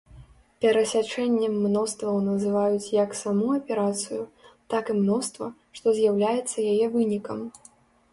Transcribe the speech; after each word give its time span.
Перасячэннем 0.63 1.53
мностваў 1.65 2.15
называюць 2.29 2.91
як 3.03 3.13
саму 3.19 3.47
аперацыю, 3.57 4.23
так 4.75 4.89
і 4.95 4.95
мноства, 5.03 5.47
што 5.81 5.85
з'яўляецца 5.99 6.57
яе 6.71 6.87
вынікам. 6.97 7.39